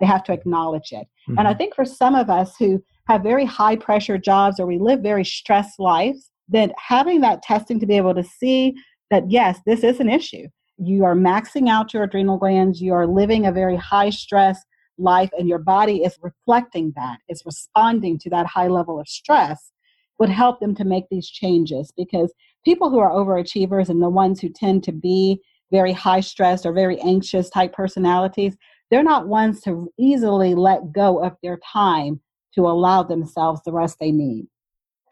[0.00, 1.06] They have to acknowledge it.
[1.28, 1.38] Mm-hmm.
[1.38, 1.58] And I mm-hmm.
[1.58, 5.24] think for some of us who have very high pressure jobs or we live very
[5.24, 8.74] stressed lives, then having that testing to be able to see
[9.10, 10.46] that, yes, this is an issue.
[10.78, 14.64] You are maxing out your adrenal glands, you are living a very high stress
[14.98, 19.70] life, and your body is reflecting that, is responding to that high level of stress,
[20.18, 22.32] would help them to make these changes because
[22.64, 25.40] people who are overachievers and the ones who tend to be
[25.70, 28.56] very high stress or very anxious type personalities,
[28.90, 32.20] they're not ones to easily let go of their time
[32.54, 34.46] to allow themselves the rest they need.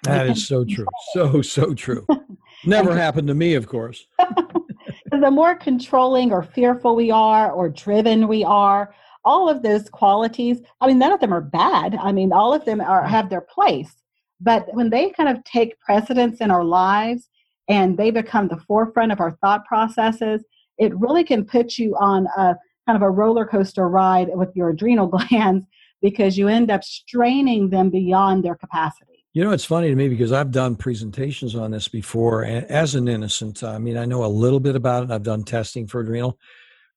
[0.05, 0.87] That is so true.
[1.13, 2.07] So, so true.
[2.65, 4.07] Never happened to me, of course.
[5.11, 10.61] the more controlling or fearful we are or driven we are, all of those qualities,
[10.81, 11.97] I mean, none of them are bad.
[12.01, 13.95] I mean, all of them are have their place.
[14.41, 17.29] But when they kind of take precedence in our lives
[17.69, 20.45] and they become the forefront of our thought processes,
[20.79, 24.71] it really can put you on a kind of a roller coaster ride with your
[24.71, 25.67] adrenal glands
[26.03, 29.25] because you end up straining them beyond their capacity.
[29.33, 33.09] You know, it's funny to me because I've done presentations on this before as an
[33.09, 33.63] innocent.
[33.65, 35.11] I mean, I know a little bit about it.
[35.11, 36.39] I've done testing for adrenal,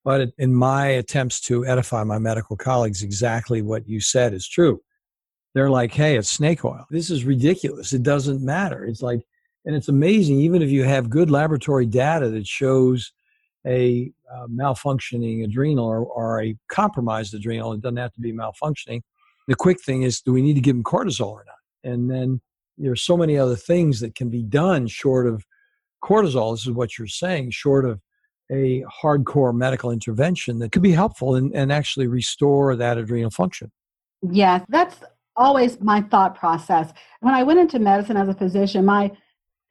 [0.03, 4.81] but in my attempts to edify my medical colleagues, exactly what you said is true.
[5.53, 6.85] They're like, hey, it's snake oil.
[6.89, 7.93] This is ridiculous.
[7.93, 8.83] It doesn't matter.
[8.83, 9.21] It's like,
[9.63, 13.13] and it's amazing, even if you have good laboratory data that shows
[13.65, 17.73] a uh, malfunctioning adrenal or, or a compromised adrenal.
[17.73, 19.01] It doesn't have to be malfunctioning.
[19.47, 21.91] The quick thing is, do we need to give them cortisol or not?
[21.91, 22.41] And then
[22.77, 25.45] there's so many other things that can be done short of
[26.03, 26.53] cortisol.
[26.53, 28.01] This is what you're saying, short of
[28.51, 33.71] a hardcore medical intervention that could be helpful and, and actually restore that adrenal function.
[34.21, 34.97] Yes, that's
[35.35, 36.91] always my thought process.
[37.21, 39.11] When I went into medicine as a physician, my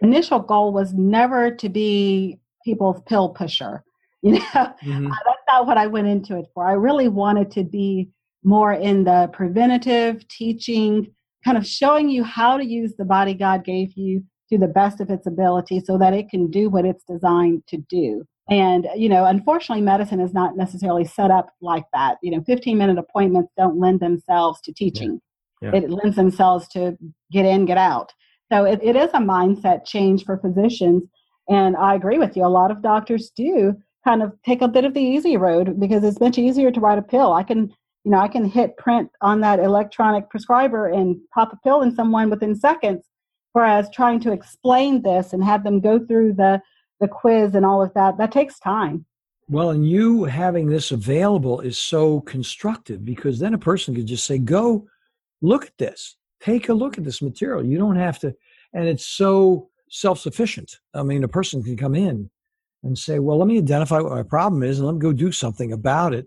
[0.00, 3.82] initial goal was never to be people's pill pusher.
[4.24, 5.06] You know, mm-hmm.
[5.08, 6.66] uh, that's not what I went into it for.
[6.66, 8.08] I really wanted to be
[8.42, 11.12] more in the preventative teaching,
[11.44, 15.02] kind of showing you how to use the body God gave you to the best
[15.02, 18.24] of its ability so that it can do what it's designed to do.
[18.48, 22.16] And, you know, unfortunately, medicine is not necessarily set up like that.
[22.22, 25.20] You know, 15 minute appointments don't lend themselves to teaching,
[25.62, 25.70] yeah.
[25.72, 25.80] Yeah.
[25.80, 26.96] it lends themselves to
[27.32, 28.12] get in, get out.
[28.52, 31.04] So it, it is a mindset change for physicians
[31.48, 32.44] and I agree with you.
[32.44, 36.04] A lot of doctors do kind of take a bit of the easy road because
[36.04, 37.32] it's much easier to write a pill.
[37.32, 37.70] I can,
[38.04, 41.94] you know, I can hit print on that electronic prescriber and pop a pill in
[41.94, 43.04] someone within seconds.
[43.52, 46.60] Whereas trying to explain this and have them go through the
[47.00, 49.04] the quiz and all of that, that takes time.
[49.48, 54.26] Well, and you having this available is so constructive because then a person could just
[54.26, 54.86] say, go
[55.42, 57.64] look at this, take a look at this material.
[57.64, 58.34] You don't have to,
[58.72, 60.80] and it's so self sufficient.
[60.92, 62.28] I mean, a person can come in
[62.82, 65.30] and say, well, let me identify what my problem is and let me go do
[65.30, 66.26] something about it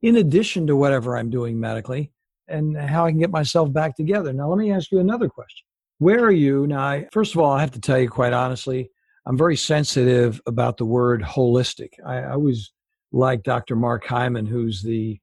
[0.00, 2.12] in addition to whatever I'm doing medically
[2.46, 4.32] and how I can get myself back together.
[4.32, 5.66] Now, let me ask you another question.
[5.98, 6.66] Where are you?
[6.68, 8.90] Now, I, first of all, I have to tell you quite honestly,
[9.26, 11.90] I'm very sensitive about the word holistic.
[12.06, 12.72] I, I always
[13.12, 13.74] like Dr.
[13.74, 15.18] Mark Hyman, who's the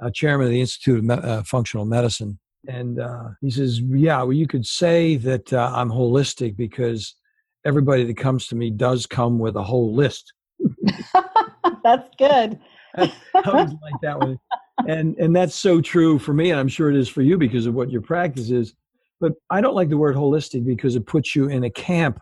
[0.00, 2.38] uh, chairman of the Institute of Me- uh, Functional Medicine.
[2.68, 7.16] And uh, he says, Yeah, well, you could say that uh, I'm holistic because
[7.64, 10.32] everybody that comes to me does come with a whole list.
[11.84, 12.58] that's good.
[12.96, 13.12] I
[13.46, 14.38] always like that one.
[14.86, 17.66] And, and that's so true for me, and I'm sure it is for you because
[17.66, 18.74] of what your practice is.
[19.20, 22.18] But I don't like the word holistic because it puts you in a camp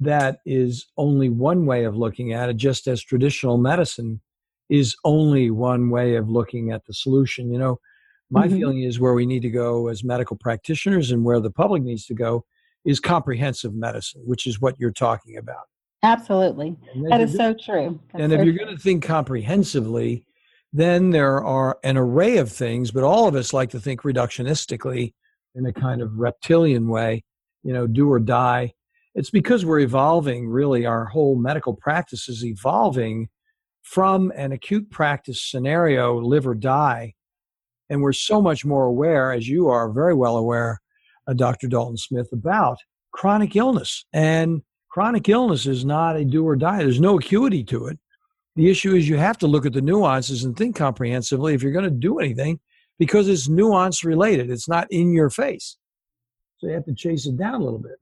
[0.00, 4.20] that is only one way of looking at it, just as traditional medicine
[4.68, 7.52] is only one way of looking at the solution.
[7.52, 7.80] You know,
[8.30, 8.56] my mm-hmm.
[8.56, 12.06] feeling is where we need to go as medical practitioners and where the public needs
[12.06, 12.44] to go
[12.88, 15.64] is comprehensive medicine, which is what you're talking about.
[16.02, 16.76] Absolutely.
[17.10, 18.00] That is so true.
[18.12, 20.24] That's and if you're going to think comprehensively,
[20.72, 25.12] then there are an array of things, but all of us like to think reductionistically
[25.54, 27.24] in a kind of reptilian way,
[27.62, 28.72] you know, do or die
[29.18, 33.28] it's because we're evolving, really, our whole medical practice is evolving
[33.82, 37.14] from an acute practice scenario, live or die.
[37.90, 40.80] And we're so much more aware, as you are very well aware,
[41.28, 41.68] uh, Dr.
[41.68, 42.78] Dalton Smith, about
[43.12, 44.04] chronic illness.
[44.12, 47.98] And chronic illness is not a do or die, there's no acuity to it.
[48.56, 51.72] The issue is you have to look at the nuances and think comprehensively if you're
[51.72, 52.58] going to do anything
[52.98, 54.50] because it's nuance related.
[54.50, 55.76] It's not in your face.
[56.58, 57.96] So you have to chase it down a little bit.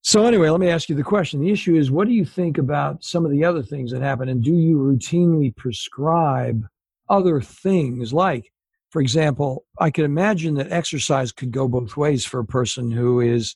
[0.00, 1.40] So, anyway, let me ask you the question.
[1.40, 4.30] The issue is what do you think about some of the other things that happen?
[4.30, 6.64] And do you routinely prescribe
[7.10, 8.12] other things?
[8.12, 8.50] Like,
[8.90, 13.20] for example, I could imagine that exercise could go both ways for a person who
[13.20, 13.54] is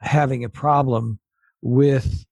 [0.00, 1.18] having a problem
[1.62, 2.24] with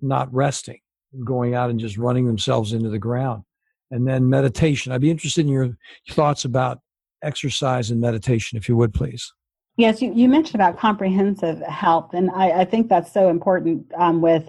[0.00, 0.80] not resting,
[1.24, 3.44] going out and just running themselves into the ground.
[3.90, 4.90] And then meditation.
[4.90, 5.76] I'd be interested in your
[6.10, 6.80] thoughts about
[7.22, 9.32] exercise and meditation, if you would, please.
[9.76, 14.22] Yes, you, you mentioned about comprehensive health, and I, I think that's so important um,
[14.22, 14.48] with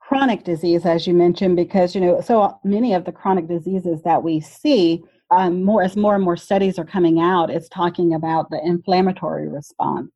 [0.00, 4.22] chronic disease, as you mentioned, because you know so many of the chronic diseases that
[4.22, 8.50] we see, um, more as more and more studies are coming out, it's talking about
[8.50, 10.10] the inflammatory response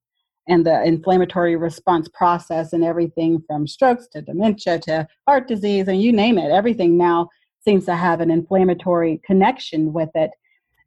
[0.49, 6.03] and the inflammatory response process, and everything from strokes to dementia to heart disease, and
[6.03, 7.29] you name it, everything now
[7.65, 10.31] seems to have an inflammatory connection with it.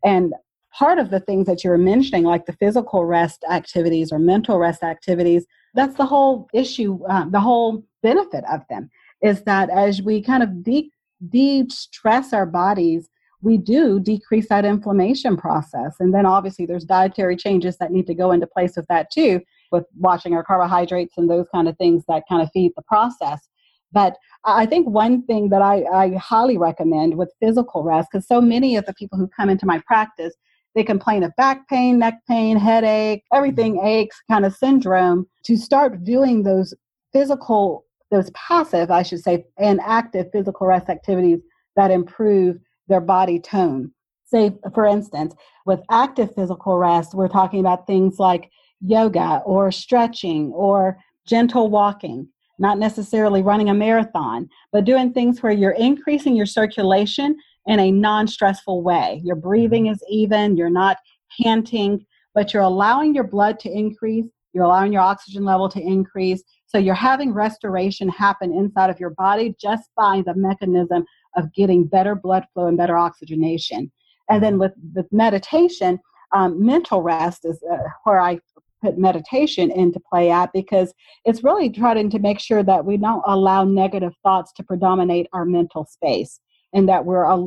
[0.03, 0.33] And
[0.73, 4.57] part of the things that you were mentioning, like the physical rest activities or mental
[4.57, 8.89] rest activities, that's the whole issue, uh, the whole benefit of them
[9.21, 10.91] is that as we kind of de,
[11.29, 13.09] de stress our bodies,
[13.43, 15.95] we do decrease that inflammation process.
[15.99, 19.41] And then obviously there's dietary changes that need to go into place with that too,
[19.71, 23.49] with watching our carbohydrates and those kind of things that kind of feed the process.
[23.91, 28.41] But I think one thing that I, I highly recommend with physical rest, because so
[28.41, 30.33] many of the people who come into my practice,
[30.73, 33.85] they complain of back pain, neck pain, headache, everything mm-hmm.
[33.85, 35.27] aches kind of syndrome.
[35.43, 36.73] To start doing those
[37.11, 41.41] physical, those passive, I should say, and active physical rest activities
[41.75, 42.57] that improve
[42.93, 43.91] their body tone.
[44.25, 45.33] Say, for instance,
[45.65, 48.51] with active physical rest, we're talking about things like
[48.81, 52.27] yoga or stretching or gentle walking,
[52.59, 57.91] not necessarily running a marathon, but doing things where you're increasing your circulation in a
[57.91, 59.21] non stressful way.
[59.23, 59.47] Your mm-hmm.
[59.47, 60.97] breathing is even, you're not
[61.41, 66.43] panting, but you're allowing your blood to increase, you're allowing your oxygen level to increase.
[66.67, 71.05] So you're having restoration happen inside of your body just by the mechanism
[71.35, 73.91] of getting better blood flow and better oxygenation.
[74.29, 75.99] And then with, with meditation,
[76.33, 78.39] um, mental rest is uh, where I
[78.83, 80.93] put meditation into play at because
[81.25, 85.45] it's really trying to make sure that we don't allow negative thoughts to predominate our
[85.45, 86.39] mental space
[86.73, 87.37] and that we're uh,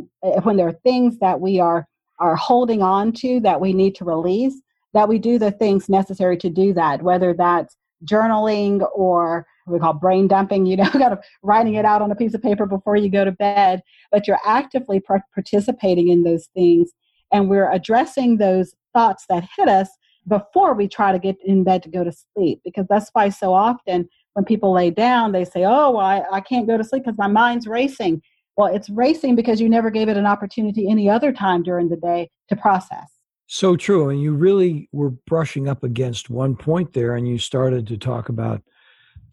[0.42, 1.86] when there are things that we are
[2.18, 4.62] are holding on to that we need to release
[4.94, 9.92] that we do the things necessary to do that whether that's journaling or we call
[9.92, 12.96] brain dumping you know kind of writing it out on a piece of paper before
[12.96, 15.00] you go to bed but you're actively
[15.34, 16.90] participating in those things
[17.32, 19.88] and we're addressing those thoughts that hit us
[20.28, 23.52] before we try to get in bed to go to sleep because that's why so
[23.52, 27.04] often when people lay down they say oh well, I, I can't go to sleep
[27.04, 28.22] because my mind's racing
[28.56, 31.96] Well, it's racing because you never gave it an opportunity any other time during the
[31.96, 33.16] day to process.
[33.46, 34.08] So true.
[34.08, 38.28] And you really were brushing up against one point there, and you started to talk
[38.28, 38.62] about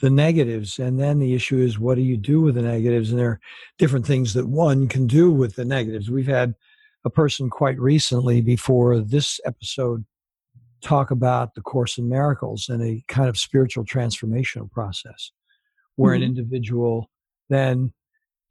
[0.03, 0.79] the negatives.
[0.79, 3.09] And then the issue is what do you do with the negatives?
[3.09, 3.39] And there are
[3.77, 6.11] different things that one can do with the negatives.
[6.11, 6.55] We've had
[7.05, 10.03] a person quite recently before this episode
[10.81, 15.31] talk about the Course in Miracles and a kind of spiritual transformational process
[15.95, 16.23] where mm-hmm.
[16.23, 17.09] an individual
[17.47, 17.93] then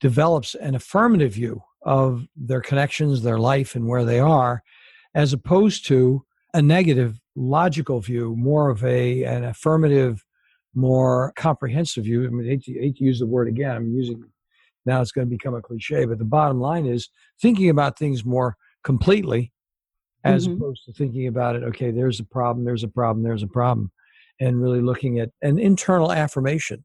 [0.00, 4.62] develops an affirmative view of their connections, their life, and where they are,
[5.14, 6.24] as opposed to
[6.54, 10.24] a negative logical view, more of a an affirmative,
[10.74, 12.26] more comprehensive view.
[12.26, 13.76] I mean, I hate to, I hate to use the word again.
[13.76, 14.24] I'm using
[14.84, 17.08] now it's going to become a cliche, but the bottom line is
[17.40, 19.52] thinking about things more completely
[20.24, 20.56] as mm-hmm.
[20.56, 23.90] opposed to thinking about it, okay, there's a problem, there's a problem, there's a problem,
[24.40, 26.84] and really looking at an internal affirmation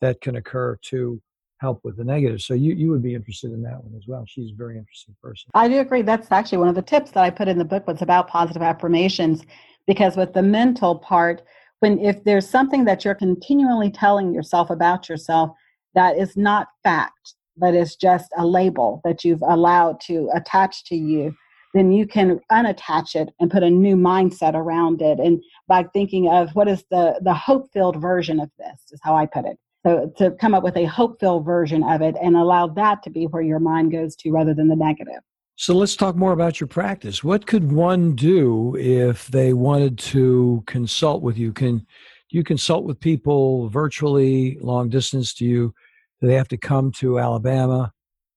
[0.00, 1.20] that can occur to
[1.60, 2.40] help with the negative.
[2.40, 4.24] So you, you would be interested in that one as well.
[4.26, 5.50] She's a very interesting person.
[5.54, 6.02] I do agree.
[6.02, 8.62] That's actually one of the tips that I put in the book was about positive
[8.62, 9.44] affirmations
[9.86, 11.42] because with the mental part,
[11.80, 15.50] when if there's something that you're continually telling yourself about yourself
[15.94, 20.96] that is not fact, but is just a label that you've allowed to attach to
[20.96, 21.34] you,
[21.74, 25.18] then you can unattach it and put a new mindset around it.
[25.18, 29.16] And by thinking of what is the, the hope filled version of this, is how
[29.16, 29.58] I put it.
[29.86, 33.10] So to come up with a hope filled version of it and allow that to
[33.10, 35.22] be where your mind goes to rather than the negative.
[35.60, 37.24] So let's talk more about your practice.
[37.24, 41.52] What could one do if they wanted to consult with you?
[41.52, 41.84] Can
[42.30, 45.34] you consult with people virtually, long distance?
[45.34, 45.74] Do you
[46.20, 47.92] do they have to come to Alabama?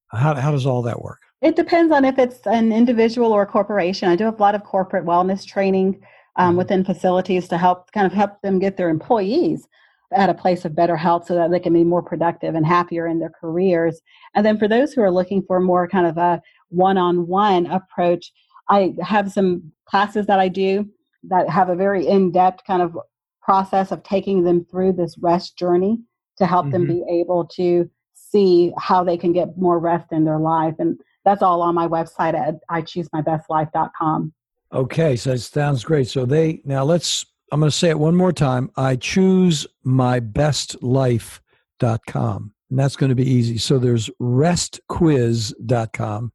[0.07, 1.19] How how does all that work?
[1.43, 4.09] It depends on if it's an individual or a corporation.
[4.09, 6.01] I do have a lot of corporate wellness training
[6.37, 6.57] um, mm-hmm.
[6.57, 9.67] within facilities to help kind of help them get their employees
[10.13, 13.07] at a place of better health so that they can be more productive and happier
[13.07, 14.01] in their careers.
[14.35, 16.41] And then for those who are looking for more kind of a
[16.71, 18.31] one-on-one approach,
[18.69, 20.89] I have some classes that I do
[21.23, 22.97] that have a very in-depth kind of
[23.41, 25.99] process of taking them through this rest journey
[26.37, 26.87] to help mm-hmm.
[26.87, 30.75] them be able to see how they can get more rest in their life.
[30.79, 34.33] And that's all on my website at ichoosemybestlife.com.
[34.73, 36.07] Okay, so it sounds great.
[36.07, 38.71] So they now let's I'm going to say it one more time.
[38.77, 42.53] I choose mybestlife.com.
[42.69, 43.57] And that's going to be easy.
[43.57, 46.31] So there's restquiz.com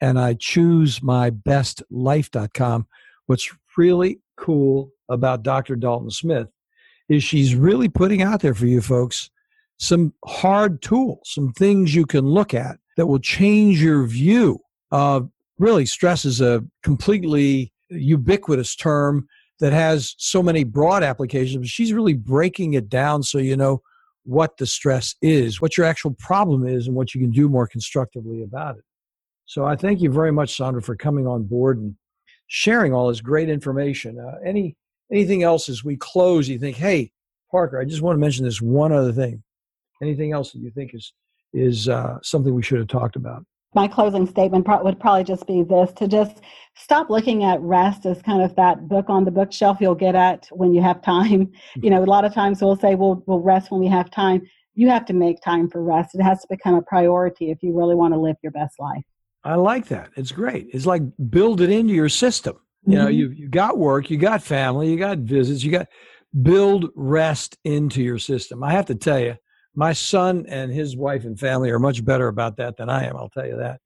[0.00, 2.86] and I choose mybestlife.com.
[3.26, 5.76] What's really cool about Dr.
[5.76, 6.48] Dalton Smith
[7.08, 9.30] is she's really putting out there for you folks
[9.78, 14.58] some hard tools, some things you can look at that will change your view
[14.90, 15.28] of
[15.58, 19.28] really stress is a completely ubiquitous term
[19.60, 23.80] that has so many broad applications, but she's really breaking it down so you know
[24.24, 27.66] what the stress is, what your actual problem is, and what you can do more
[27.66, 28.84] constructively about it.
[29.46, 31.94] So I thank you very much, Saundra, for coming on board and
[32.48, 34.18] sharing all this great information.
[34.18, 34.76] Uh, any
[35.10, 36.48] anything else as we close?
[36.48, 37.12] You think, hey,
[37.50, 39.42] Parker, I just want to mention this one other thing.
[40.02, 41.12] Anything else that you think is
[41.52, 43.44] is uh, something we should have talked about?
[43.74, 46.40] My closing statement would probably just be this: to just
[46.74, 50.48] stop looking at rest as kind of that book on the bookshelf you'll get at
[50.50, 51.52] when you have time.
[51.76, 54.42] You know, a lot of times we'll say we'll we'll rest when we have time.
[54.74, 56.14] You have to make time for rest.
[56.14, 59.04] It has to become a priority if you really want to live your best life.
[59.46, 60.10] I like that.
[60.16, 60.68] It's great.
[60.72, 62.58] It's like build it into your system.
[62.84, 63.04] You mm-hmm.
[63.04, 65.86] know, you you got work, you got family, you got visits, you got
[66.42, 68.62] build rest into your system.
[68.62, 69.36] I have to tell you,
[69.74, 73.16] my son and his wife and family are much better about that than I am.
[73.16, 73.80] I'll tell you that.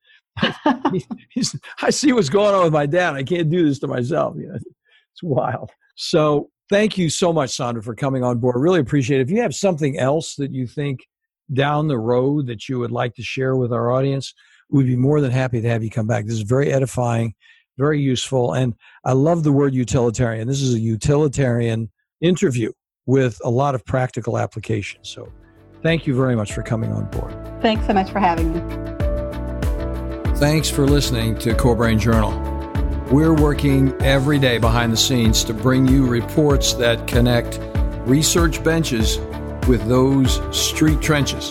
[0.93, 3.15] he's, he's, I see what's going on with my dad.
[3.15, 4.37] I can't do this to myself.
[4.39, 5.71] You know, it's wild.
[5.97, 8.57] So thank you so much, Saundra, for coming on board.
[8.59, 9.25] Really appreciate it.
[9.25, 11.01] If you have something else that you think
[11.53, 14.33] down the road that you would like to share with our audience,
[14.71, 16.25] we'd be more than happy to have you come back.
[16.25, 17.35] This is very edifying,
[17.79, 20.49] very useful, and I love the word utilitarian.
[20.49, 21.91] This is a utilitarian
[22.21, 22.73] interview
[23.07, 25.09] with a lot of practical applications.
[25.09, 25.33] So
[25.83, 27.33] Thank you very much for coming on board.
[27.63, 28.61] Thanks so much for having me.
[30.37, 32.31] Thanks for listening to Core Brain Journal.
[33.11, 37.59] We're working every day behind the scenes to bring you reports that connect
[38.07, 39.19] research benches
[39.67, 41.51] with those street trenches.